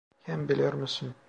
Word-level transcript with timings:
Hem 0.21 0.49
biliyor 0.49 0.73
musun… 0.73 1.15